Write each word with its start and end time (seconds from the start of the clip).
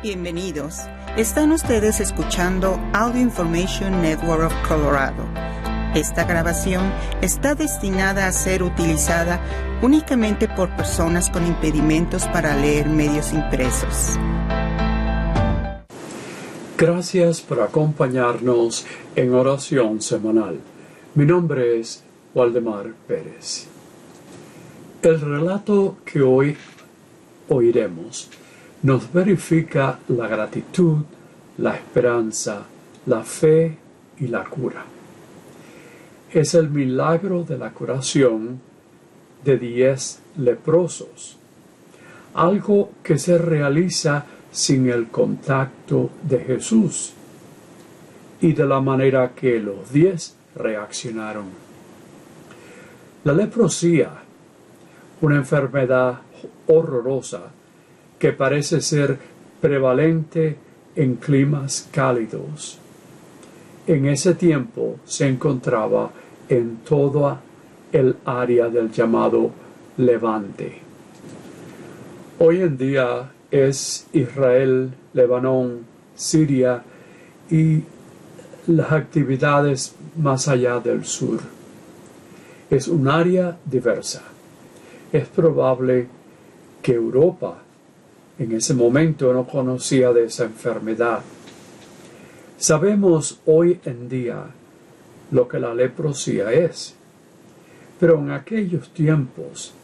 Bienvenidos. 0.00 0.76
Están 1.16 1.50
ustedes 1.50 1.98
escuchando 1.98 2.78
Audio 2.92 3.20
Information 3.20 4.00
Network 4.00 4.44
of 4.44 4.68
Colorado. 4.68 5.24
Esta 5.92 6.22
grabación 6.22 6.92
está 7.20 7.56
destinada 7.56 8.28
a 8.28 8.32
ser 8.32 8.62
utilizada 8.62 9.40
únicamente 9.82 10.46
por 10.46 10.70
personas 10.76 11.28
con 11.28 11.44
impedimentos 11.44 12.26
para 12.26 12.56
leer 12.56 12.88
medios 12.88 13.32
impresos. 13.32 14.16
Gracias 16.78 17.40
por 17.40 17.60
acompañarnos 17.60 18.86
en 19.16 19.34
oración 19.34 20.00
semanal. 20.00 20.60
Mi 21.16 21.26
nombre 21.26 21.80
es 21.80 22.04
Waldemar 22.36 22.94
Pérez. 23.08 23.66
El 25.02 25.20
relato 25.20 25.96
que 26.04 26.22
hoy 26.22 26.56
oiremos 27.48 28.30
nos 28.82 29.12
verifica 29.12 29.98
la 30.08 30.28
gratitud, 30.28 30.98
la 31.58 31.74
esperanza, 31.74 32.62
la 33.06 33.22
fe 33.22 33.76
y 34.18 34.28
la 34.28 34.44
cura. 34.44 34.84
Es 36.32 36.54
el 36.54 36.70
milagro 36.70 37.42
de 37.42 37.58
la 37.58 37.70
curación 37.70 38.60
de 39.44 39.56
diez 39.56 40.20
leprosos, 40.36 41.38
algo 42.34 42.90
que 43.02 43.18
se 43.18 43.38
realiza 43.38 44.26
sin 44.52 44.88
el 44.88 45.08
contacto 45.08 46.10
de 46.22 46.38
Jesús 46.38 47.12
y 48.40 48.52
de 48.52 48.66
la 48.66 48.80
manera 48.80 49.32
que 49.34 49.58
los 49.58 49.92
diez 49.92 50.36
reaccionaron. 50.54 51.46
La 53.24 53.32
leprosía, 53.32 54.10
una 55.20 55.36
enfermedad 55.36 56.20
horrorosa, 56.68 57.50
que 58.18 58.32
parece 58.32 58.80
ser 58.80 59.18
prevalente 59.60 60.56
en 60.96 61.16
climas 61.16 61.88
cálidos. 61.92 62.78
En 63.86 64.06
ese 64.06 64.34
tiempo 64.34 64.96
se 65.04 65.28
encontraba 65.28 66.10
en 66.48 66.78
toda 66.78 67.40
el 67.92 68.16
área 68.24 68.68
del 68.68 68.90
llamado 68.90 69.50
Levante. 69.96 70.80
Hoy 72.38 72.60
en 72.60 72.76
día 72.76 73.30
es 73.50 74.06
Israel, 74.12 74.92
Lebanón, 75.12 75.86
Siria 76.14 76.82
y 77.50 77.82
las 78.66 78.92
actividades 78.92 79.94
más 80.16 80.48
allá 80.48 80.80
del 80.80 81.04
sur. 81.04 81.40
Es 82.70 82.88
un 82.88 83.08
área 83.08 83.56
diversa. 83.64 84.22
Es 85.10 85.26
probable 85.28 86.06
que 86.82 86.92
Europa 86.92 87.62
en 88.38 88.52
ese 88.52 88.74
momento 88.74 89.32
no 89.32 89.46
conocía 89.46 90.12
de 90.12 90.24
esa 90.24 90.44
enfermedad. 90.44 91.20
Sabemos 92.56 93.40
hoy 93.46 93.80
en 93.84 94.08
día 94.08 94.44
lo 95.30 95.48
que 95.48 95.58
la 95.58 95.74
leprosía 95.74 96.52
es, 96.52 96.94
pero 97.98 98.18
en 98.18 98.30
aquellos 98.30 98.90
tiempos 98.90 99.74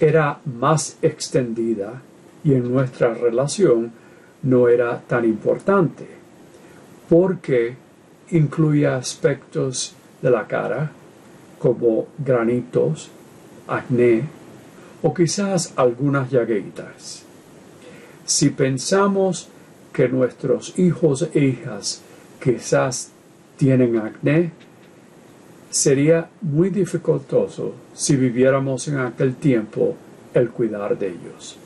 era 0.00 0.40
más 0.44 0.96
extendida 1.02 2.02
y 2.44 2.54
en 2.54 2.72
nuestra 2.72 3.14
relación 3.14 3.92
no 4.42 4.68
era 4.68 5.00
tan 5.00 5.24
importante, 5.24 6.06
porque 7.08 7.76
incluía 8.30 8.96
aspectos 8.96 9.94
de 10.20 10.30
la 10.30 10.46
cara 10.48 10.90
como 11.60 12.08
granitos, 12.18 13.10
acné 13.68 14.24
o 15.02 15.14
quizás 15.14 15.72
algunas 15.76 16.30
llaguitas. 16.30 17.24
Si 18.24 18.50
pensamos 18.50 19.48
que 19.92 20.08
nuestros 20.08 20.78
hijos 20.78 21.28
e 21.34 21.40
hijas 21.40 22.02
quizás 22.42 23.10
tienen 23.56 23.98
acné, 23.98 24.52
sería 25.70 26.28
muy 26.40 26.70
dificultoso 26.70 27.74
si 27.94 28.16
viviéramos 28.16 28.88
en 28.88 28.98
aquel 28.98 29.36
tiempo 29.36 29.96
el 30.34 30.50
cuidar 30.50 30.98
de 30.98 31.08
ellos. 31.08 31.56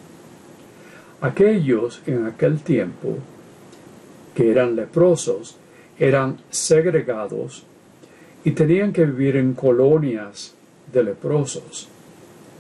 Aquellos 1.21 2.03
en 2.06 2.27
aquel 2.27 2.61
tiempo 2.61 3.19
que 4.34 4.50
eran 4.50 4.77
leprosos 4.77 5.56
eran 5.99 6.39
segregados 6.50 7.65
y 8.45 8.53
tenían 8.53 8.93
que 8.93 9.05
vivir 9.06 9.37
en 9.37 9.55
colonias 9.55 10.55
de 10.93 11.03
leprosos, 11.03 11.89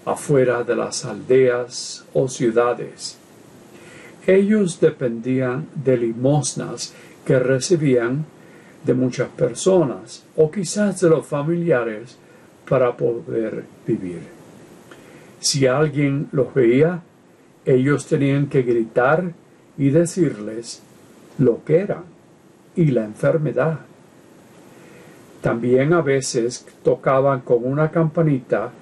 afuera 0.04 0.64
de 0.64 0.74
las 0.74 1.04
aldeas 1.04 2.04
o 2.12 2.28
ciudades. 2.28 3.18
Ellos 4.26 4.80
dependían 4.80 5.68
de 5.74 5.96
limosnas 5.96 6.94
que 7.24 7.38
recibían 7.38 8.24
de 8.84 8.94
muchas 8.94 9.28
personas 9.28 10.24
o 10.36 10.50
quizás 10.50 11.00
de 11.00 11.10
los 11.10 11.26
familiares 11.26 12.18
para 12.68 12.96
poder 12.96 13.64
vivir. 13.86 14.20
Si 15.38 15.66
alguien 15.66 16.28
los 16.32 16.52
veía, 16.54 17.02
ellos 17.64 18.06
tenían 18.06 18.48
que 18.48 18.62
gritar 18.62 19.32
y 19.78 19.90
decirles 19.90 20.82
lo 21.38 21.64
que 21.64 21.78
eran 21.78 22.04
y 22.74 22.86
la 22.86 23.04
enfermedad. 23.04 23.80
También 25.40 25.92
a 25.92 26.00
veces 26.00 26.66
tocaban 26.82 27.42
con 27.42 27.64
una 27.64 27.92
campanita 27.92 28.72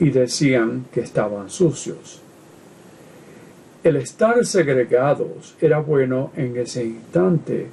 y 0.00 0.10
decían 0.10 0.86
que 0.92 1.00
estaban 1.00 1.50
sucios. 1.50 2.23
El 3.84 3.96
estar 3.96 4.46
segregados 4.46 5.56
era 5.60 5.78
bueno 5.78 6.32
en 6.36 6.56
ese 6.56 6.86
instante, 6.86 7.66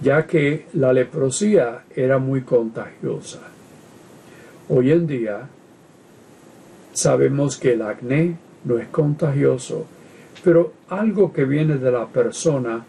ya 0.00 0.28
que 0.28 0.66
la 0.74 0.92
leprosía 0.92 1.82
era 1.96 2.18
muy 2.18 2.42
contagiosa. 2.42 3.40
Hoy 4.68 4.92
en 4.92 5.08
día 5.08 5.48
sabemos 6.92 7.56
que 7.56 7.72
el 7.72 7.82
acné 7.82 8.36
no 8.62 8.78
es 8.78 8.86
contagioso, 8.86 9.86
pero 10.44 10.74
algo 10.88 11.32
que 11.32 11.44
viene 11.44 11.78
de 11.78 11.90
la 11.90 12.06
persona 12.06 12.84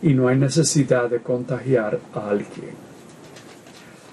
y 0.00 0.14
no 0.14 0.28
hay 0.28 0.38
necesidad 0.38 1.10
de 1.10 1.18
contagiar 1.18 2.00
a 2.14 2.30
alguien. 2.30 2.72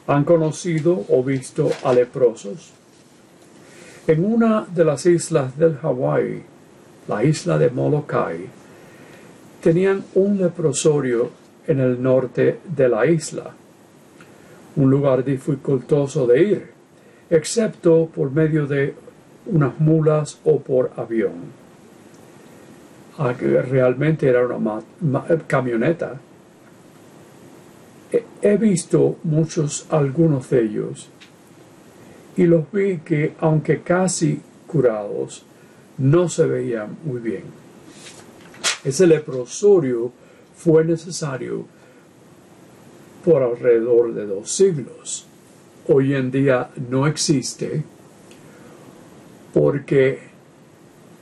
¿Han 0.08 0.26
conocido 0.26 1.06
o 1.08 1.24
visto 1.24 1.72
a 1.86 1.94
leprosos? 1.94 2.74
En 4.06 4.26
una 4.26 4.66
de 4.70 4.84
las 4.84 5.06
islas 5.06 5.58
del 5.58 5.78
Hawái 5.78 6.51
la 7.12 7.24
isla 7.26 7.58
de 7.58 7.70
Molokai, 7.70 8.48
tenían 9.62 10.04
un 10.16 10.38
leprosorio 10.38 11.30
en 11.68 11.82
el 11.82 12.02
norte 12.02 12.60
de 12.64 12.88
la 12.88 13.06
isla, 13.06 13.52
un 14.78 14.90
lugar 14.90 15.24
dificultoso 15.24 16.26
de 16.26 16.42
ir, 16.42 16.70
excepto 17.30 18.06
por 18.06 18.32
medio 18.32 18.66
de 18.66 18.96
unas 19.46 19.78
mulas 19.80 20.40
o 20.46 20.60
por 20.60 20.92
avión. 20.96 21.52
Ah, 23.18 23.34
realmente 23.34 24.28
era 24.30 24.48
una 24.48 24.82
camioneta. 25.48 26.18
He 28.42 28.58
visto 28.58 29.18
muchos, 29.24 29.86
algunos 29.90 30.50
de 30.50 30.64
ellos, 30.64 31.10
y 32.38 32.46
los 32.46 32.72
vi 32.72 33.00
que, 33.00 33.34
aunque 33.40 33.82
casi 33.82 34.42
curados, 34.66 35.46
no 36.02 36.28
se 36.28 36.46
veía 36.46 36.88
muy 37.04 37.20
bien. 37.20 37.44
Ese 38.84 39.06
leprosorio 39.06 40.12
fue 40.56 40.84
necesario 40.84 41.66
por 43.24 43.44
alrededor 43.44 44.14
de 44.14 44.26
dos 44.26 44.52
siglos. 44.52 45.28
Hoy 45.88 46.16
en 46.16 46.32
día 46.32 46.72
no 46.90 47.06
existe 47.06 47.84
porque 49.54 50.20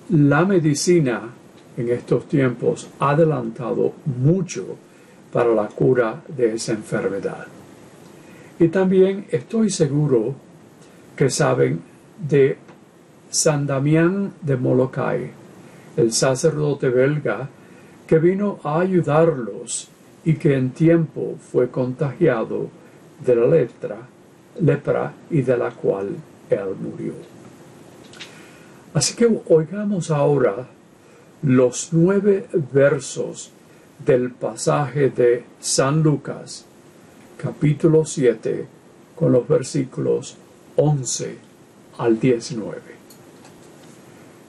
la 0.09 0.45
medicina 0.45 1.29
en 1.75 1.89
estos 1.89 2.27
tiempos 2.27 2.89
ha 2.99 3.11
adelantado 3.11 3.93
mucho 4.05 4.77
para 5.31 5.53
la 5.53 5.67
cura 5.67 6.21
de 6.27 6.55
esa 6.55 6.71
enfermedad. 6.71 7.47
Y 8.59 8.69
también 8.69 9.25
estoy 9.29 9.69
seguro 9.69 10.35
que 11.15 11.29
saben 11.29 11.81
de 12.17 12.57
San 13.31 13.67
Damián 13.67 14.33
de 14.41 14.57
Molokai, 14.57 15.29
el 15.97 16.11
sacerdote 16.11 16.89
belga 16.89 17.47
que 18.07 18.17
vino 18.17 18.59
a 18.63 18.79
ayudarlos 18.79 19.87
y 20.25 20.33
que 20.33 20.55
en 20.55 20.71
tiempo 20.71 21.35
fue 21.51 21.69
contagiado 21.69 22.69
de 23.23 23.35
la 23.35 23.45
lepra, 23.45 23.97
lepra 24.59 25.13
y 25.29 25.43
de 25.43 25.57
la 25.57 25.69
cual 25.69 26.15
él 26.49 26.75
murió. 26.81 27.13
Así 28.95 29.15
que 29.15 29.29
oigamos 29.47 30.09
ahora 30.09 30.67
los 31.43 31.89
nueve 31.91 32.47
versos 32.73 33.51
del 34.03 34.31
pasaje 34.31 35.11
de 35.11 35.43
San 35.59 36.01
Lucas, 36.01 36.65
capítulo 37.37 38.05
7, 38.05 38.65
con 39.15 39.31
los 39.31 39.47
versículos 39.47 40.35
11 40.77 41.37
al 41.99 42.19
19. 42.19 42.98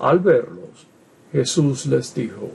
Al 0.00 0.18
verlos, 0.18 0.86
Jesús 1.30 1.84
les 1.84 2.14
dijo, 2.14 2.50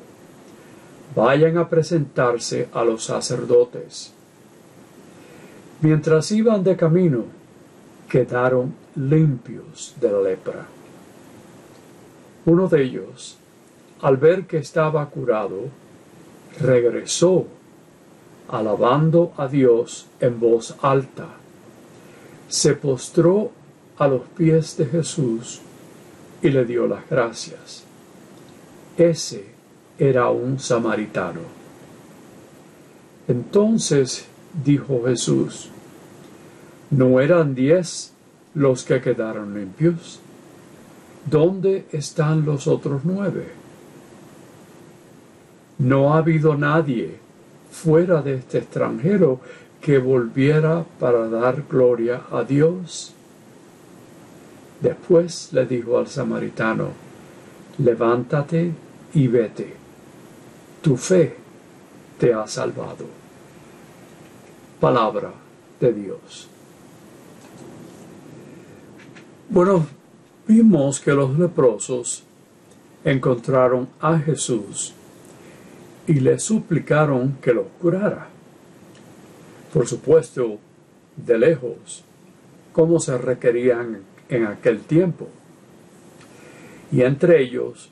vayan 1.16 1.58
a 1.58 1.70
presentarse 1.70 2.68
a 2.74 2.84
los 2.84 3.06
sacerdotes. 3.06 4.12
Mientras 5.82 6.32
iban 6.32 6.64
de 6.64 6.76
camino, 6.76 7.26
quedaron 8.10 8.74
limpios 8.96 9.94
de 10.02 10.12
la 10.12 10.22
lepra. 10.22 10.66
Uno 12.46 12.68
de 12.68 12.84
ellos, 12.84 13.38
al 14.02 14.18
ver 14.18 14.48
que 14.48 14.58
estaba 14.58 15.06
curado, 15.10 15.70
regresó, 16.60 17.46
alabando 18.50 19.34
a 19.38 19.48
Dios 19.48 20.08
en 20.20 20.40
voz 20.40 20.76
alta. 20.82 21.28
Se 22.50 22.74
postró 22.74 23.52
a 23.98 24.08
los 24.08 24.22
pies 24.36 24.78
de 24.78 24.86
Jesús 24.86 25.62
y 26.46 26.52
le 26.52 26.64
dio 26.64 26.86
las 26.86 27.10
gracias. 27.10 27.84
Ese 28.96 29.46
era 29.98 30.30
un 30.30 30.60
samaritano. 30.60 31.40
Entonces 33.28 34.28
dijo 34.64 35.02
Jesús, 35.08 35.70
¿no 36.92 37.20
eran 37.20 37.56
diez 37.56 38.14
los 38.54 38.84
que 38.84 39.02
quedaron 39.02 39.56
limpios? 39.56 40.20
¿Dónde 41.26 41.88
están 41.92 42.46
los 42.46 42.68
otros 42.68 43.02
nueve? 43.04 43.48
No 45.80 46.14
ha 46.14 46.20
habido 46.20 46.56
nadie 46.56 47.18
fuera 47.72 48.22
de 48.22 48.36
este 48.36 48.60
extranjero 48.60 49.40
que 49.82 49.98
volviera 49.98 50.86
para 51.00 51.28
dar 51.28 51.64
gloria 51.68 52.22
a 52.32 52.44
Dios. 52.44 53.15
Después 54.82 55.50
le 55.54 55.66
dijo 55.66 55.98
al 55.98 56.08
samaritano, 56.08 56.90
levántate 57.78 58.72
y 59.14 59.28
vete 59.28 59.86
tu 60.86 60.96
fe 60.96 61.36
te 62.20 62.32
ha 62.32 62.46
salvado. 62.46 63.08
Palabra 64.80 65.32
de 65.80 65.92
Dios. 65.92 66.48
Bueno, 69.50 69.88
vimos 70.48 71.00
que 71.00 71.12
los 71.12 71.40
leprosos 71.40 72.24
encontraron 73.04 73.88
a 74.00 74.20
Jesús 74.20 74.94
y 76.06 76.20
le 76.20 76.38
suplicaron 76.38 77.38
que 77.42 77.52
los 77.52 77.66
curara. 77.82 78.28
Por 79.74 79.88
supuesto, 79.88 80.60
de 81.16 81.40
lejos, 81.40 82.04
como 82.74 83.00
se 83.00 83.18
requerían 83.18 84.02
en 84.30 84.46
aquel 84.46 84.82
tiempo. 84.82 85.28
Y 86.92 87.02
entre 87.02 87.42
ellos, 87.42 87.92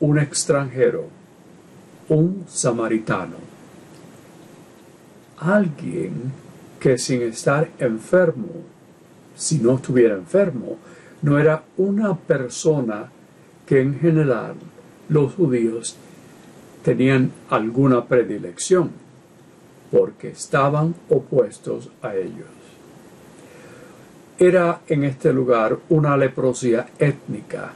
un 0.00 0.18
extranjero 0.18 1.08
un 2.08 2.44
samaritano. 2.48 3.36
Alguien 5.38 6.32
que 6.78 6.98
sin 6.98 7.22
estar 7.22 7.68
enfermo, 7.78 8.50
si 9.36 9.58
no 9.58 9.76
estuviera 9.76 10.14
enfermo, 10.14 10.76
no 11.22 11.38
era 11.38 11.62
una 11.76 12.16
persona 12.16 13.10
que 13.66 13.80
en 13.80 13.98
general 13.98 14.54
los 15.08 15.34
judíos 15.34 15.96
tenían 16.84 17.32
alguna 17.48 18.04
predilección, 18.06 18.90
porque 19.90 20.30
estaban 20.30 20.94
opuestos 21.08 21.90
a 22.02 22.14
ellos. 22.14 22.61
Era 24.42 24.80
en 24.88 25.04
este 25.04 25.32
lugar 25.32 25.78
una 25.90 26.16
leprosía 26.16 26.88
étnica, 26.98 27.70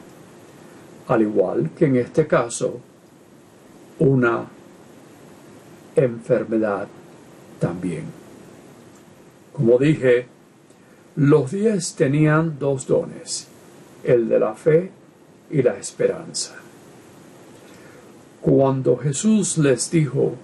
al 1.06 1.22
igual 1.22 1.70
que 1.78 1.84
en 1.84 1.94
este 1.94 2.26
caso 2.26 2.80
una 4.00 4.44
enfermedad 5.94 6.88
también. 7.60 8.06
Como 9.52 9.78
dije, 9.78 10.26
los 11.14 11.52
diez 11.52 11.94
tenían 11.94 12.58
dos 12.58 12.88
dones, 12.88 13.46
el 14.02 14.28
de 14.28 14.40
la 14.40 14.54
fe 14.54 14.90
y 15.52 15.62
la 15.62 15.76
esperanza. 15.76 16.56
Cuando 18.40 18.96
Jesús 18.96 19.56
les 19.58 19.88
dijo 19.88 20.34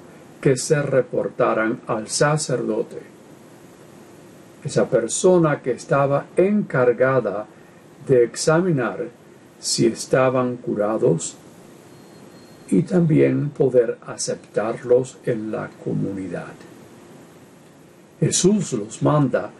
que 0.40 0.56
se 0.56 0.80
reportaran 0.82 1.80
al 1.88 2.06
sacerdote, 2.06 3.11
esa 4.64 4.88
persona 4.88 5.60
que 5.60 5.72
estaba 5.72 6.26
encargada 6.36 7.46
de 8.06 8.24
examinar 8.24 9.08
si 9.58 9.86
estaban 9.86 10.56
curados 10.56 11.36
y 12.68 12.82
también 12.82 13.50
poder 13.50 13.98
aceptarlos 14.06 15.18
en 15.24 15.52
la 15.52 15.68
comunidad. 15.84 16.52
Jesús 18.18 18.72
los 18.72 19.02
manda, 19.02 19.50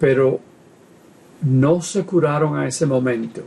pero 0.00 0.40
no 1.42 1.82
se 1.82 2.04
curaron 2.04 2.56
a 2.56 2.66
ese 2.66 2.86
momento, 2.86 3.42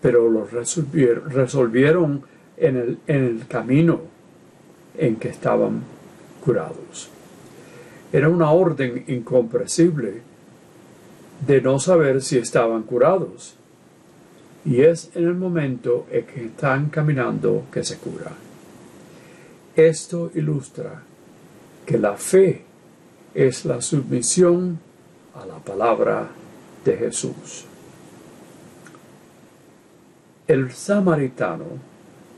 pero 0.00 0.28
los 0.28 0.50
resolvieron, 0.50 1.30
resolvieron 1.30 2.22
en, 2.56 2.76
el, 2.76 2.98
en 3.06 3.24
el 3.24 3.46
camino 3.46 4.00
en 4.96 5.16
que 5.16 5.28
estaban 5.28 5.82
curados. 6.44 7.10
Era 8.12 8.28
una 8.28 8.50
orden 8.50 9.04
incomprensible 9.08 10.22
de 11.46 11.60
no 11.60 11.78
saber 11.78 12.22
si 12.22 12.38
estaban 12.38 12.82
curados 12.82 13.54
y 14.64 14.82
es 14.82 15.10
en 15.14 15.24
el 15.24 15.34
momento 15.34 16.06
en 16.10 16.26
que 16.26 16.44
están 16.46 16.88
caminando 16.90 17.66
que 17.72 17.84
se 17.84 17.96
cura. 17.96 18.32
Esto 19.74 20.30
ilustra 20.34 21.02
que 21.86 21.98
la 21.98 22.16
fe 22.16 22.64
es 23.34 23.64
la 23.64 23.80
submisión 23.80 24.78
a 25.34 25.46
la 25.46 25.58
palabra 25.58 26.28
de 26.84 26.96
Jesús. 26.96 27.64
El 30.46 30.72
samaritano 30.72 31.64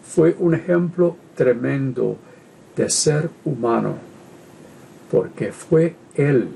fue 0.05 0.37
un 0.39 0.55
ejemplo 0.55 1.17
tremendo 1.35 2.17
de 2.77 2.91
ser 2.91 3.31
humano, 3.45 3.95
porque 5.11 5.53
fue 5.53 5.95
él 6.15 6.49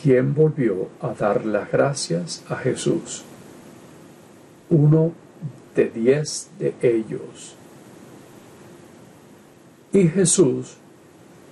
quien 0.00 0.34
volvió 0.34 0.88
a 1.00 1.12
dar 1.14 1.44
las 1.44 1.70
gracias 1.70 2.42
a 2.48 2.56
Jesús 2.56 3.24
uno 4.70 5.12
de 5.74 5.90
diez 5.90 6.48
de 6.58 6.74
ellos. 6.80 7.56
Y 9.92 10.08
Jesús 10.08 10.76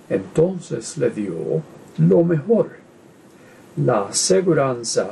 entonces 0.09 0.97
le 0.97 1.11
dio 1.11 1.61
lo 1.97 2.23
mejor, 2.23 2.71
la 3.75 4.07
aseguranza 4.07 5.11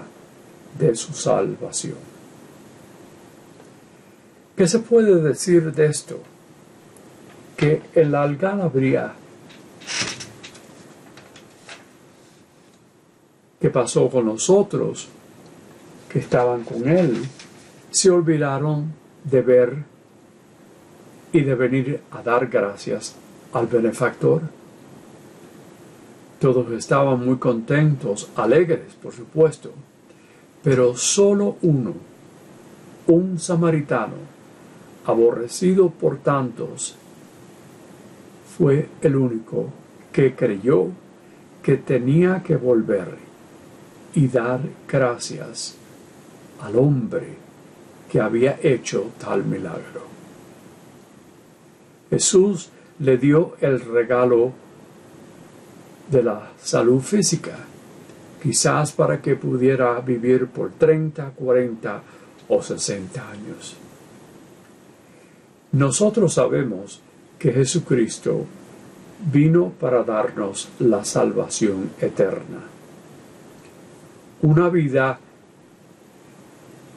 de 0.80 0.96
su 0.96 1.14
salvación. 1.14 1.98
¿Qué 4.56 4.68
se 4.68 4.80
puede 4.80 5.22
decir 5.22 5.72
de 5.74 5.86
esto? 5.86 6.20
Que 7.56 7.82
en 7.94 8.12
la 8.12 8.24
que 13.60 13.70
pasó 13.70 14.10
con 14.10 14.26
nosotros, 14.26 15.08
que 16.10 16.20
estaban 16.20 16.64
con 16.64 16.88
él, 16.88 17.24
se 17.90 18.10
olvidaron 18.10 18.94
de 19.24 19.42
ver 19.42 19.76
y 21.32 21.42
de 21.42 21.56
venir 21.56 22.02
a 22.12 22.22
dar 22.22 22.48
gracias 22.48 23.16
al 23.54 23.68
benefactor. 23.68 24.42
Todos 26.40 26.72
estaban 26.72 27.26
muy 27.26 27.38
contentos, 27.38 28.30
alegres, 28.36 28.94
por 29.02 29.14
supuesto, 29.14 29.72
pero 30.64 30.96
solo 30.96 31.58
uno, 31.64 31.94
un 33.08 33.40
samaritano, 33.40 34.38
aborrecido 35.06 35.90
por 35.90 36.18
tantos, 36.18 36.96
fue 38.58 38.88
el 39.02 39.16
único 39.16 39.70
que 40.12 40.36
creyó 40.36 40.88
que 41.64 41.78
tenía 41.78 42.44
que 42.44 42.56
volver 42.56 43.27
y 44.18 44.28
dar 44.30 44.60
gracias 44.88 45.76
al 46.64 46.76
hombre 46.76 47.36
que 48.12 48.20
había 48.20 48.58
hecho 48.64 49.12
tal 49.20 49.46
milagro. 49.46 50.02
Jesús 52.10 52.70
le 52.98 53.20
dio 53.20 53.58
el 53.62 53.80
regalo 53.80 54.54
de 56.10 56.24
la 56.24 56.50
salud 56.60 57.00
física, 57.00 57.60
quizás 58.42 58.92
para 58.92 59.22
que 59.22 59.36
pudiera 59.36 60.00
vivir 60.00 60.48
por 60.48 60.72
30, 60.72 61.34
40 61.36 62.02
o 62.48 62.64
60 62.64 63.30
años. 63.30 63.76
Nosotros 65.74 66.34
sabemos 66.34 67.02
que 67.38 67.54
Jesucristo 67.54 68.48
vino 69.32 69.70
para 69.80 70.02
darnos 70.02 70.70
la 70.80 71.06
salvación 71.06 71.92
eterna. 72.02 72.77
Una 74.42 74.70
vida 74.70 75.20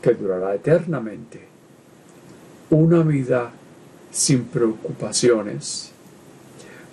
que 0.03 0.15
durará 0.15 0.55
eternamente. 0.55 1.41
Una 2.71 3.03
vida 3.03 3.51
sin 4.11 4.45
preocupaciones, 4.45 5.93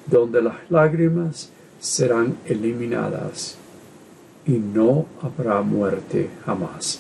donde 0.06 0.42
las 0.42 0.56
lágrimas 0.70 1.50
serán 1.80 2.38
eliminadas 2.46 3.58
y 4.46 4.52
no 4.52 5.06
habrá 5.22 5.62
muerte 5.62 6.30
jamás. 6.46 7.00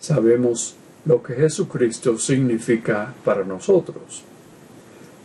Sabemos 0.00 0.76
lo 1.04 1.22
que 1.22 1.34
Jesucristo 1.34 2.18
significa 2.18 3.14
para 3.24 3.44
nosotros, 3.44 4.22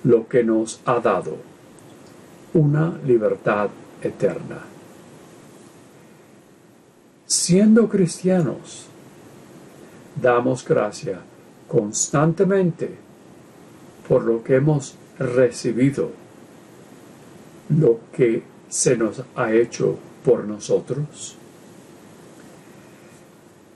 lo 0.03 0.27
que 0.27 0.43
nos 0.43 0.81
ha 0.85 0.99
dado, 0.99 1.37
una 2.53 2.97
libertad 3.05 3.69
eterna. 4.01 4.74
Siendo 7.47 7.87
cristianos, 7.87 8.87
damos 10.19 10.65
gracia 10.65 11.19
constantemente 11.67 12.89
por 14.09 14.23
lo 14.23 14.43
que 14.43 14.55
hemos 14.55 14.95
recibido, 15.19 16.09
lo 17.69 17.99
que 18.11 18.41
se 18.67 18.97
nos 18.97 19.21
ha 19.35 19.53
hecho 19.53 19.95
por 20.25 20.45
nosotros. 20.45 21.37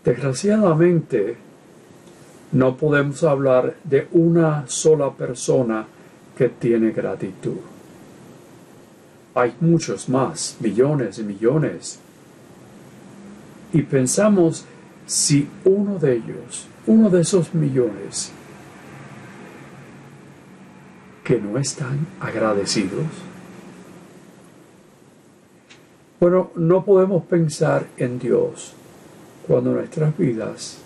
Desgraciadamente, 0.04 1.38
no 2.54 2.76
podemos 2.76 3.24
hablar 3.24 3.76
de 3.84 4.08
una 4.14 4.68
sola 4.68 5.14
persona 5.14 5.86
que 6.36 6.50
tiene 6.50 6.90
gratitud. 6.90 7.58
Hay 9.36 9.54
muchos 9.60 10.10
más, 10.10 10.58
millones 10.60 11.20
y 11.20 11.24
millones. 11.24 12.00
Y 13.74 13.84
pensamos 13.84 14.66
si 15.06 15.48
uno 15.66 16.00
de 16.00 16.14
ellos, 16.18 16.68
uno 16.88 17.10
de 17.10 17.22
esos 17.22 17.54
millones, 17.54 18.32
que 21.24 21.40
no 21.40 21.60
están 21.60 22.08
agradecidos. 22.20 23.06
Bueno, 26.20 26.52
no 26.56 26.84
podemos 26.84 27.24
pensar 27.26 27.86
en 27.98 28.18
Dios 28.18 28.74
cuando 29.48 29.74
nuestras 29.74 30.18
vidas 30.18 30.80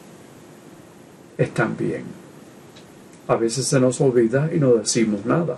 están 1.37 1.77
bien. 1.77 2.03
A 3.27 3.35
veces 3.35 3.65
se 3.65 3.79
nos 3.79 4.01
olvida 4.01 4.49
y 4.53 4.59
no 4.59 4.73
decimos 4.73 5.25
nada. 5.25 5.57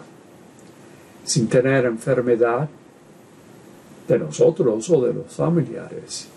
Sin 1.23 1.47
tener 1.47 1.85
enfermedad 1.85 2.69
de 4.07 4.19
nosotros 4.19 4.89
o 4.91 5.01
de 5.01 5.13
los 5.13 5.33
familiares. 5.33 6.29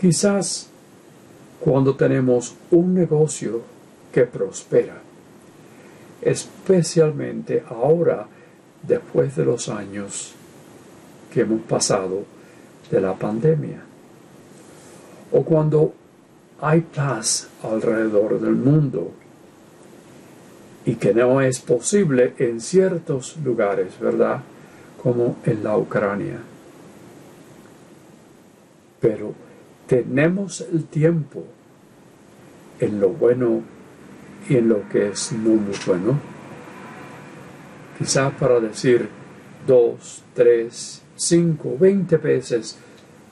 Quizás 0.00 0.68
cuando 1.60 1.96
tenemos 1.96 2.54
un 2.70 2.94
negocio 2.94 3.62
que 4.12 4.22
prospera, 4.24 4.94
especialmente 6.22 7.64
ahora 7.68 8.26
después 8.82 9.34
de 9.34 9.44
los 9.44 9.68
años 9.68 10.34
que 11.32 11.40
hemos 11.40 11.62
pasado 11.62 12.24
de 12.90 13.00
la 13.00 13.14
pandemia, 13.14 13.82
o 15.32 15.42
cuando 15.42 15.92
hay 16.60 16.80
paz 16.80 17.48
alrededor 17.62 18.40
del 18.40 18.54
mundo 18.54 19.12
y 20.84 20.94
que 20.94 21.12
no 21.12 21.40
es 21.40 21.58
posible 21.60 22.34
en 22.38 22.60
ciertos 22.60 23.36
lugares, 23.44 23.98
¿verdad? 24.00 24.40
Como 25.02 25.36
en 25.44 25.62
la 25.62 25.76
Ucrania. 25.76 26.38
Pero 29.00 29.47
tenemos 29.88 30.60
el 30.60 30.84
tiempo 30.84 31.44
en 32.78 33.00
lo 33.00 33.08
bueno 33.08 33.62
y 34.48 34.56
en 34.56 34.68
lo 34.68 34.88
que 34.88 35.08
es 35.08 35.32
no 35.32 35.54
muy 35.54 35.74
bueno. 35.84 36.20
Quizás 37.98 38.32
para 38.34 38.60
decir 38.60 39.08
dos, 39.66 40.22
tres, 40.34 41.02
cinco, 41.16 41.76
veinte 41.76 42.16
veces 42.16 42.78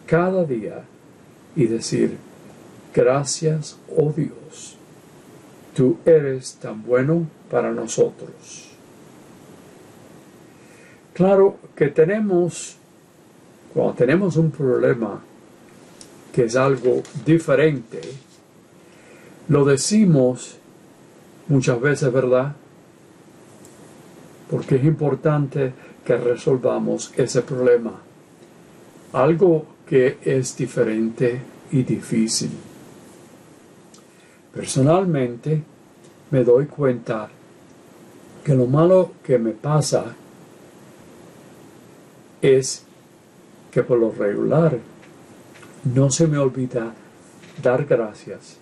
cada 0.06 0.44
día 0.44 0.82
y 1.54 1.66
decir, 1.66 2.18
Gracias, 2.96 3.78
oh 3.94 4.10
Dios, 4.10 4.74
tú 5.74 5.98
eres 6.06 6.54
tan 6.54 6.82
bueno 6.82 7.26
para 7.50 7.70
nosotros. 7.70 8.70
Claro 11.12 11.58
que 11.74 11.88
tenemos, 11.88 12.78
cuando 13.74 13.92
tenemos 13.92 14.38
un 14.38 14.50
problema 14.50 15.22
que 16.36 16.44
es 16.44 16.54
algo 16.54 17.02
diferente, 17.24 17.98
lo 19.48 19.64
decimos 19.64 20.58
muchas 21.48 21.80
veces, 21.80 22.12
¿verdad? 22.12 22.54
Porque 24.50 24.76
es 24.76 24.84
importante 24.84 25.72
que 26.04 26.14
resolvamos 26.18 27.10
ese 27.16 27.40
problema. 27.40 28.02
Algo 29.14 29.64
que 29.88 30.18
es 30.20 30.54
diferente 30.58 31.40
y 31.72 31.84
difícil. 31.84 32.50
Personalmente 34.52 35.62
me 36.32 36.44
doy 36.44 36.66
cuenta 36.66 37.30
que 38.44 38.54
lo 38.54 38.66
malo 38.66 39.12
que 39.24 39.38
me 39.38 39.52
pasa 39.52 40.14
es 42.42 42.84
que 43.70 43.82
por 43.82 43.98
lo 43.98 44.12
regular 44.12 44.78
no 45.94 46.10
se 46.10 46.26
me 46.26 46.38
olvida 46.38 46.92
dar 47.62 47.84
gracias. 47.84 48.56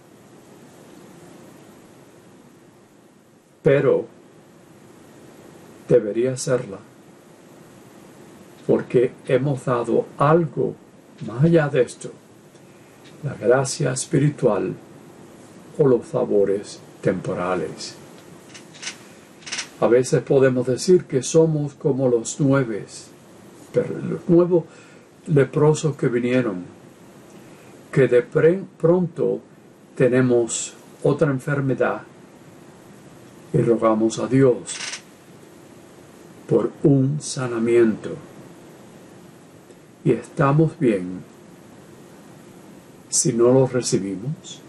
Pero 3.63 4.07
debería 5.89 6.33
hacerla 6.33 6.79
porque 8.67 9.13
hemos 9.27 9.65
dado 9.65 10.07
algo 10.19 10.75
más 11.27 11.45
allá 11.45 11.69
de 11.69 11.83
esto, 11.83 12.11
la 13.23 13.35
gracia 13.35 13.93
espiritual 13.93 14.75
o 15.79 15.87
los 15.87 16.05
favores 16.05 16.81
temporales. 17.01 17.95
A 19.81 19.87
veces 19.87 20.23
podemos 20.23 20.67
decir 20.67 21.05
que 21.05 21.23
somos 21.23 21.75
como 21.75 22.09
los 22.09 22.41
nueve, 22.41 22.85
los 23.75 24.29
nuevos 24.29 24.65
leprosos 25.27 25.97
que 25.97 26.09
vinieron, 26.09 26.65
que 27.95 28.09
de 28.09 28.23
pronto 28.23 29.41
tenemos 29.95 30.75
otra 31.05 31.31
enfermedad 31.31 32.03
y 33.53 33.59
rogamos 33.59 34.19
a 34.19 34.27
Dios 34.27 34.75
por 36.49 36.73
un 36.83 37.21
sanamiento. 37.21 38.17
Y 40.05 40.11
estamos 40.11 40.77
bien 40.77 41.21
si 43.11 43.33
no 43.33 43.53
lo 43.53 43.69
recibimos. 43.69 44.61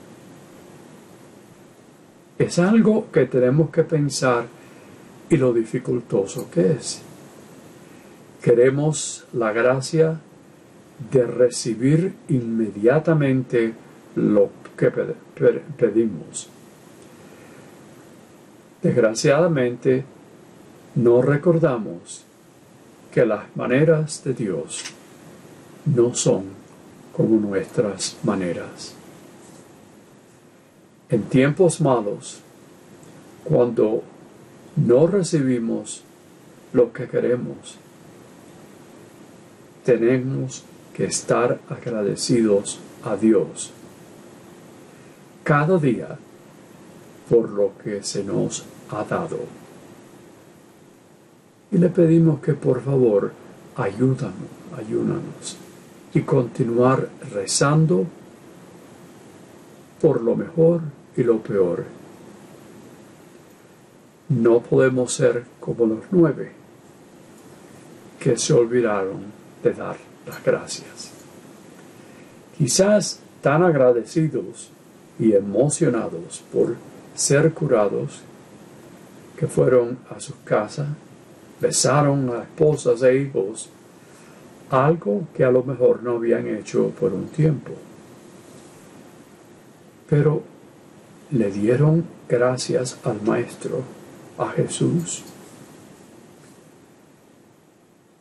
Es 2.37 2.59
algo 2.59 3.07
que 3.11 3.25
tenemos 3.25 3.71
que 3.71 3.83
pensar 3.85 4.45
y 5.31 5.37
lo 5.37 5.51
dificultoso 5.51 6.47
que 6.51 6.73
es. 6.73 7.01
Queremos 8.43 9.25
la 9.33 9.51
gracia 9.51 10.21
de 11.11 11.25
recibir 11.25 12.13
inmediatamente 12.29 13.73
lo 14.15 14.49
que 14.77 14.91
pedimos. 15.77 16.49
Desgraciadamente, 18.81 20.03
no 20.95 21.21
recordamos 21.21 22.23
que 23.11 23.25
las 23.25 23.55
maneras 23.55 24.23
de 24.23 24.33
Dios 24.33 24.83
no 25.85 26.13
son 26.13 26.45
como 27.15 27.39
nuestras 27.39 28.17
maneras 28.23 28.95
en 31.09 31.23
tiempos 31.23 31.81
malos, 31.81 32.39
cuando 33.43 34.03
no 34.75 35.07
recibimos 35.07 36.03
lo 36.73 36.91
que 36.91 37.07
queremos, 37.07 37.77
tenemos 39.83 40.63
que 40.95 41.05
estar 41.05 41.59
agradecidos 41.69 42.79
a 43.03 43.17
Dios. 43.17 43.71
cada 45.43 45.77
día 45.77 46.17
por 47.29 47.49
lo 47.49 47.73
que 47.83 48.01
se 48.01 48.23
nos 48.23 48.65
ha 48.89 49.03
dado. 49.03 49.41
Y 51.71 51.77
le 51.77 51.89
pedimos 51.89 52.39
que 52.39 52.53
por 52.53 52.81
favor 52.81 53.31
ayúdanos, 53.75 54.49
ayúdanos 54.75 55.57
y 56.15 56.21
continuar 56.21 57.09
rezando 57.31 58.05
por 60.01 60.21
lo 60.21 60.35
mejor 60.35 60.81
y 61.15 61.21
lo 61.23 61.37
peor. 61.43 61.85
No 64.29 64.61
podemos 64.61 65.13
ser 65.13 65.43
como 65.59 65.85
los 65.85 66.05
nueve 66.09 66.53
que 68.19 68.35
se 68.35 68.53
olvidaron 68.53 69.25
de 69.61 69.73
dar 69.73 69.97
las 70.27 70.43
gracias. 70.43 71.11
Quizás 72.57 73.19
tan 73.41 73.63
agradecidos 73.63 74.69
y 75.19 75.33
emocionados 75.33 76.43
por 76.51 76.75
ser 77.15 77.53
curados 77.53 78.21
que 79.37 79.47
fueron 79.47 79.97
a 80.09 80.19
su 80.19 80.33
casa, 80.43 80.87
besaron 81.59 82.29
a 82.29 82.43
esposas 82.43 83.03
e 83.03 83.17
hijos, 83.17 83.69
algo 84.69 85.27
que 85.33 85.43
a 85.43 85.51
lo 85.51 85.63
mejor 85.63 86.03
no 86.03 86.15
habían 86.15 86.47
hecho 86.47 86.89
por 86.99 87.13
un 87.13 87.27
tiempo. 87.27 87.73
Pero 90.09 90.43
le 91.31 91.51
dieron 91.51 92.05
gracias 92.29 92.97
al 93.03 93.21
Maestro, 93.21 93.81
a 94.37 94.49
Jesús. 94.49 95.23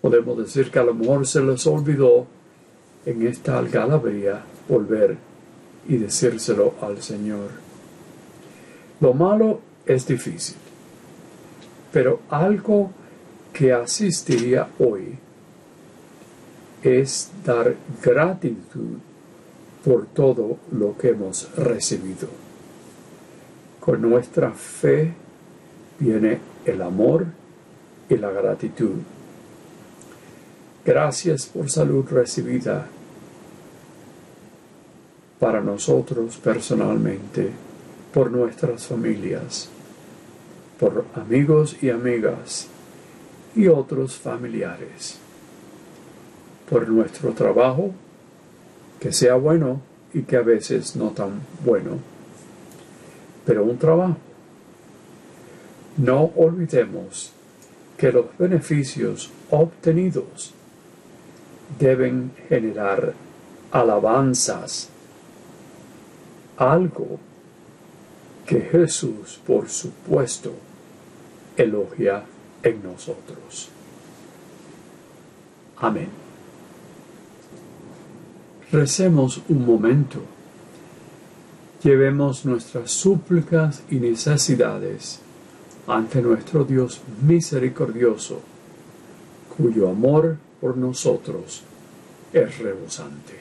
Podemos 0.05 0.37
decir 0.37 0.71
que 0.71 0.79
a 0.79 0.85
lo 0.85 0.93
mejor 0.93 1.27
se 1.27 1.43
les 1.43 1.67
olvidó 1.67 2.27
en 3.07 3.27
esta 3.27 3.57
algarabía 3.57 4.43
volver 4.69 5.17
y 5.89 5.97
decírselo 5.97 6.75
al 6.83 7.01
Señor. 7.01 7.49
Lo 9.01 9.15
malo 9.15 9.61
es 9.87 10.07
difícil, 10.07 10.57
pero 11.91 12.21
algo 12.29 12.91
que 13.55 13.73
asistiría 13.73 14.69
hoy 14.79 15.17
es 16.83 17.31
dar 17.43 17.75
gratitud 18.03 18.99
por 19.87 20.05
todo 20.09 20.59
lo 20.71 20.99
que 20.99 21.09
hemos 21.09 21.51
recibido. 21.57 22.29
Con 23.81 24.03
nuestra 24.03 24.51
fe 24.51 25.15
viene 25.99 26.41
el 26.67 26.83
amor 26.83 27.25
y 28.11 28.19
la 28.19 28.31
gratitud. 28.31 28.97
Gracias 30.85 31.47
por 31.47 31.71
salud 31.71 32.05
recibida 32.11 32.87
para 35.41 35.63
nosotros 35.63 36.37
personalmente, 36.37 37.49
por 38.13 38.31
nuestras 38.31 38.87
familias, 38.87 39.71
por 40.79 41.07
amigos 41.15 41.83
y 41.83 41.89
amigas 41.89 42.67
y 43.57 43.67
otros 43.69 44.17
familiares, 44.17 45.17
por 46.69 46.87
nuestro 46.87 47.33
trabajo, 47.33 47.93
que 49.01 49.11
sea 49.11 49.37
bueno 49.37 49.81
y 50.13 50.21
que 50.25 50.37
a 50.37 50.43
veces 50.43 50.97
no 50.97 51.13
tan 51.13 51.41
bueno, 51.65 51.93
pero 53.47 53.65
un 53.65 53.79
trabajo. 53.79 54.19
No 55.97 56.31
olvidemos 56.37 57.33
que 57.97 58.13
los 58.13 58.27
beneficios 58.37 59.31
obtenidos 59.51 60.53
deben 61.79 62.33
generar 62.49 63.15
alabanzas 63.73 64.91
algo 66.57 67.19
que 68.47 68.61
Jesús, 68.61 69.41
por 69.47 69.69
supuesto, 69.69 70.53
elogia 71.57 72.25
en 72.63 72.83
nosotros. 72.83 73.69
Amén. 75.79 76.09
Recemos 78.71 79.43
un 79.49 79.67
momento. 79.67 80.21
Llevemos 81.83 82.45
nuestras 82.45 82.91
súplicas 82.91 83.83
y 83.91 83.97
necesidades 83.97 85.21
ante 85.87 86.23
nuestro 86.23 86.65
Dios 86.65 87.01
misericordioso, 87.23 88.41
cuyo 89.57 89.91
amor 89.91 90.39
por 90.65 90.79
nosotros 90.79 91.63
es 92.33 92.59
rebosante. 92.59 93.35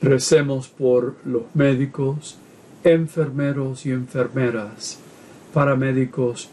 Recemos 0.00 0.68
por 0.68 1.16
los 1.24 1.42
médicos, 1.54 2.38
enfermeros 2.84 3.84
y 3.84 3.90
enfermeras, 3.90 5.00
paramédicos 5.52 6.48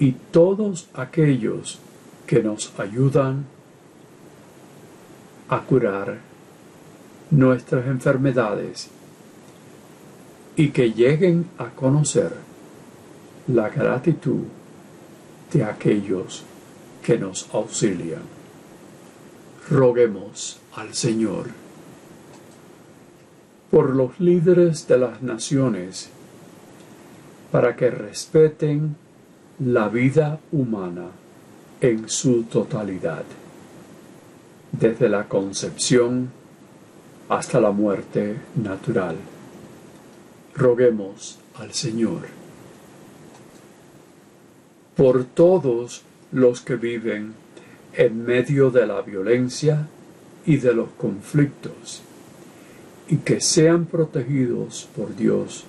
y 0.00 0.10
todos 0.32 0.88
aquellos 0.92 1.78
que 2.26 2.42
nos 2.42 2.76
ayudan 2.80 3.44
a 5.48 5.60
curar 5.60 6.18
nuestras 7.30 7.86
enfermedades 7.86 8.90
y 10.56 10.70
que 10.70 10.90
lleguen 10.90 11.46
a 11.58 11.66
conocer 11.66 12.32
la 13.46 13.68
gratitud 13.68 14.42
de 15.54 15.64
aquellos 15.64 16.42
que 17.02 17.16
nos 17.16 17.48
auxilian. 17.54 18.22
Roguemos 19.70 20.58
al 20.74 20.92
Señor 20.92 21.46
por 23.70 23.94
los 23.94 24.20
líderes 24.20 24.86
de 24.86 24.98
las 24.98 25.22
naciones 25.22 26.10
para 27.50 27.76
que 27.76 27.90
respeten 27.90 28.96
la 29.60 29.88
vida 29.88 30.40
humana 30.52 31.06
en 31.80 32.08
su 32.08 32.42
totalidad, 32.44 33.24
desde 34.72 35.08
la 35.08 35.28
concepción 35.28 36.30
hasta 37.28 37.60
la 37.60 37.70
muerte 37.70 38.36
natural. 38.56 39.16
Roguemos 40.54 41.38
al 41.56 41.72
Señor. 41.72 42.43
Por 44.96 45.24
todos 45.24 46.02
los 46.32 46.60
que 46.60 46.76
viven 46.76 47.34
en 47.94 48.24
medio 48.24 48.70
de 48.70 48.86
la 48.86 49.02
violencia 49.02 49.86
y 50.46 50.56
de 50.56 50.74
los 50.74 50.90
conflictos, 50.90 52.02
y 53.08 53.18
que 53.18 53.40
sean 53.40 53.86
protegidos 53.86 54.88
por 54.96 55.14
Dios 55.14 55.64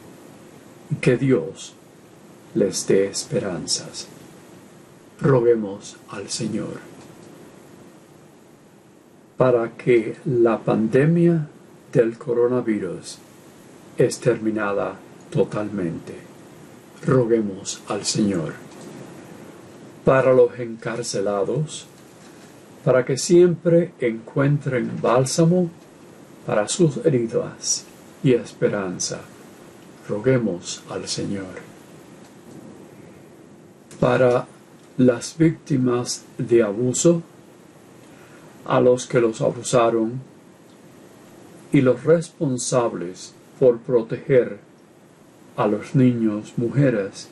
y 0.90 0.96
que 0.96 1.18
Dios 1.18 1.74
les 2.54 2.88
dé 2.88 3.08
esperanzas. 3.08 4.08
Roguemos 5.20 5.98
al 6.10 6.30
Señor 6.30 6.80
para 9.38 9.76
que 9.76 10.16
la 10.26 10.60
pandemia 10.60 11.48
del 11.92 12.18
coronavirus 12.18 13.18
es 13.98 14.20
terminada 14.20 14.96
totalmente. 15.30 16.14
Roguemos 17.06 17.82
al 17.88 18.06
Señor 18.06 18.65
para 20.06 20.34
los 20.34 20.58
encarcelados, 20.60 21.88
para 22.86 23.04
que 23.04 23.18
siempre 23.18 23.92
encuentren 24.00 25.02
bálsamo 25.02 25.72
para 26.46 26.68
sus 26.68 26.98
heridas 26.98 27.86
y 28.24 28.34
esperanza. 28.34 29.22
Roguemos 30.08 30.84
al 30.92 31.08
Señor. 31.08 31.66
Para 34.00 34.46
las 34.98 35.36
víctimas 35.36 36.24
de 36.38 36.62
abuso, 36.62 37.24
a 38.66 38.80
los 38.80 39.08
que 39.08 39.20
los 39.20 39.42
abusaron 39.42 40.22
y 41.72 41.82
los 41.82 42.04
responsables 42.04 43.34
por 43.60 43.80
proteger 43.80 44.60
a 45.58 45.66
los 45.66 45.96
niños, 45.96 46.54
mujeres 46.58 47.28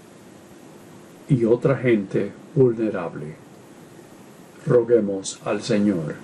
y 1.30 1.46
otra 1.46 1.78
gente 1.78 2.32
vulnerable. 2.56 3.36
Roguemos 4.66 5.40
al 5.44 5.62
Señor 5.62 6.16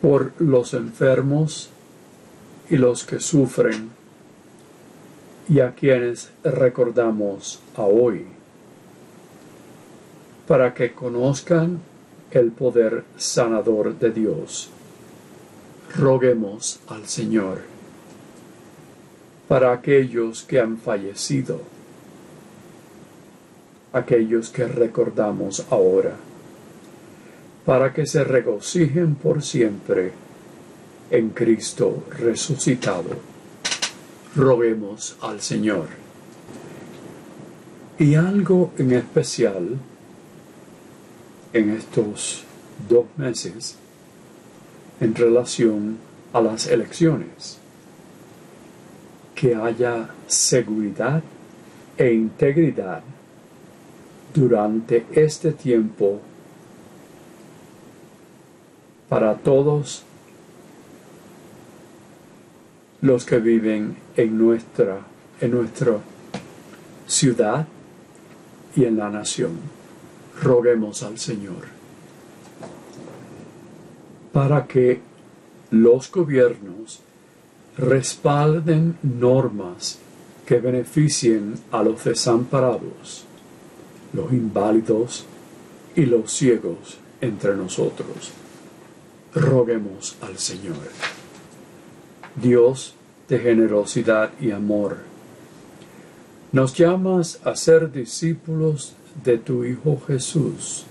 por 0.00 0.32
los 0.40 0.74
enfermos 0.74 1.70
y 2.70 2.76
los 2.76 3.04
que 3.04 3.20
sufren 3.20 3.90
y 5.48 5.60
a 5.60 5.74
quienes 5.74 6.30
recordamos 6.44 7.60
hoy, 7.76 8.26
para 10.46 10.74
que 10.74 10.92
conozcan 10.92 11.80
el 12.30 12.52
poder 12.52 13.04
sanador 13.16 13.98
de 13.98 14.10
Dios. 14.10 14.68
Roguemos 15.96 16.80
al 16.88 17.06
Señor 17.06 17.62
para 19.48 19.72
aquellos 19.72 20.42
que 20.42 20.60
han 20.60 20.76
fallecido, 20.76 21.62
aquellos 23.92 24.50
que 24.50 24.66
recordamos 24.66 25.66
ahora 25.70 26.16
para 27.68 27.92
que 27.92 28.06
se 28.06 28.24
regocijen 28.24 29.14
por 29.14 29.42
siempre 29.42 30.12
en 31.10 31.28
Cristo 31.30 32.04
resucitado. 32.18 33.10
Roguemos 34.34 35.18
al 35.20 35.42
Señor. 35.42 35.88
Y 37.98 38.14
algo 38.14 38.72
en 38.78 38.92
especial 38.92 39.76
en 41.52 41.70
estos 41.70 42.44
dos 42.88 43.04
meses 43.18 43.76
en 45.00 45.14
relación 45.14 45.98
a 46.32 46.40
las 46.40 46.68
elecciones. 46.68 47.58
Que 49.34 49.54
haya 49.54 50.08
seguridad 50.26 51.22
e 51.98 52.14
integridad 52.14 53.02
durante 54.34 55.06
este 55.12 55.52
tiempo 55.52 56.20
para 59.08 59.36
todos 59.36 60.04
los 63.00 63.24
que 63.24 63.38
viven 63.38 63.96
en 64.16 64.38
nuestra, 64.38 65.00
en 65.40 65.50
nuestra 65.52 65.98
ciudad 67.06 67.66
y 68.76 68.84
en 68.84 68.96
la 68.96 69.08
nación. 69.08 69.52
Roguemos 70.42 71.02
al 71.02 71.18
Señor 71.18 71.78
para 74.32 74.66
que 74.66 75.00
los 75.70 76.10
gobiernos 76.12 77.00
respalden 77.76 78.96
normas 79.02 79.98
que 80.46 80.58
beneficien 80.58 81.54
a 81.72 81.82
los 81.82 82.04
desamparados, 82.04 83.24
los 84.12 84.32
inválidos 84.32 85.24
y 85.94 86.06
los 86.06 86.32
ciegos 86.32 86.98
entre 87.20 87.54
nosotros. 87.56 88.32
Roguemos 89.34 90.16
al 90.20 90.38
Señor. 90.38 90.76
Dios 92.36 92.94
de 93.28 93.38
generosidad 93.38 94.30
y 94.40 94.50
amor, 94.52 94.98
nos 96.50 96.74
llamas 96.74 97.40
a 97.44 97.54
ser 97.56 97.92
discípulos 97.92 98.94
de 99.22 99.36
tu 99.36 99.64
Hijo 99.64 100.00
Jesús 100.06 100.86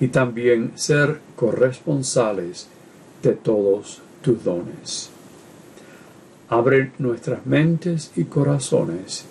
y 0.00 0.08
también 0.08 0.72
ser 0.76 1.20
corresponsales 1.36 2.68
de 3.22 3.32
todos 3.32 4.00
tus 4.22 4.42
dones. 4.42 5.10
Abre 6.48 6.92
nuestras 6.98 7.44
mentes 7.44 8.12
y 8.16 8.24
corazones 8.24 9.26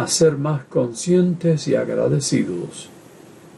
a 0.00 0.06
ser 0.06 0.38
más 0.38 0.64
conscientes 0.64 1.68
y 1.68 1.76
agradecidos 1.76 2.88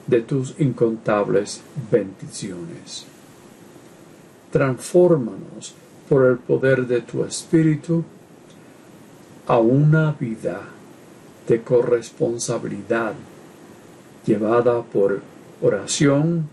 de 0.08 0.22
tus 0.22 0.58
incontables 0.58 1.60
bendiciones. 1.88 3.06
Transfórmanos 4.50 5.72
por 6.08 6.26
el 6.26 6.38
poder 6.38 6.88
de 6.88 7.00
tu 7.02 7.24
Espíritu 7.24 8.02
a 9.46 9.58
una 9.58 10.16
vida 10.18 10.62
de 11.46 11.62
corresponsabilidad 11.62 13.14
llevada 14.26 14.82
por 14.82 15.20
oración 15.62 16.48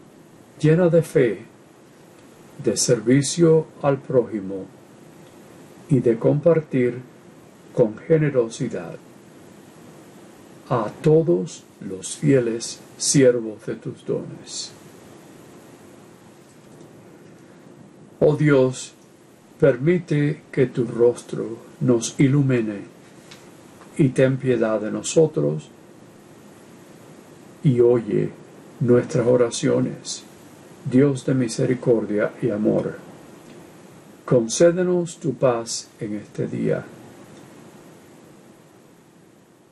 llena 0.60 0.90
de 0.90 1.02
fe, 1.02 1.46
de 2.64 2.78
servicio 2.78 3.66
al 3.82 3.98
prójimo 3.98 4.66
y 5.90 6.00
de 6.00 6.20
compartir 6.20 7.00
con 7.74 7.98
generosidad 7.98 9.00
a 10.70 10.92
todos 11.02 11.64
los 11.82 12.16
fieles 12.16 12.80
siervos 12.98 13.66
de 13.66 13.76
tus 13.76 14.06
dones. 14.06 14.72
Oh 18.20 18.36
Dios, 18.36 18.94
permite 19.60 20.42
que 20.52 20.68
tu 20.68 20.86
rostro 20.86 21.58
nos 21.82 22.20
ilumine 22.20 22.82
y 23.98 24.10
ten 24.10 24.38
piedad 24.38 24.80
de 24.80 24.92
nosotros 24.92 25.70
y 27.64 27.80
oye 27.80 28.30
nuestras 28.80 29.26
oraciones. 29.26 30.24
Dios 30.90 31.26
de 31.26 31.34
misericordia 31.34 32.32
y 32.42 32.50
amor, 32.50 32.96
concédenos 34.26 35.18
tu 35.18 35.34
paz 35.34 35.90
en 36.00 36.16
este 36.16 36.48
día 36.48 36.86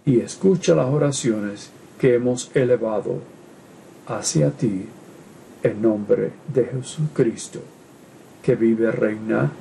y 0.07 0.21
escucha 0.21 0.73
las 0.73 0.87
oraciones 0.87 1.69
que 1.99 2.15
hemos 2.15 2.49
elevado 2.55 3.19
hacia 4.07 4.51
ti 4.51 4.85
en 5.61 5.81
nombre 5.81 6.31
de 6.47 6.63
Jesucristo, 6.63 7.59
que 8.41 8.55
vive 8.55 8.89
reina 8.89 9.51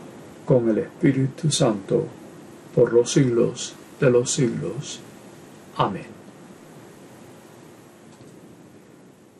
con 0.44 0.68
el 0.70 0.78
Espíritu 0.78 1.50
Santo 1.50 2.06
por 2.76 2.92
los 2.92 3.12
siglos 3.12 3.74
de 3.98 4.08
los 4.08 4.30
siglos. 4.30 5.00
Amén. 5.76 6.06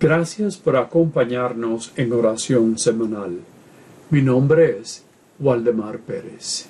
Gracias 0.00 0.56
por 0.56 0.76
acompañarnos 0.76 1.92
en 1.94 2.12
oración 2.12 2.78
semanal. 2.78 3.38
Mi 4.10 4.22
nombre 4.22 4.80
es 4.80 5.04
Waldemar 5.38 6.00
Pérez. 6.00 6.66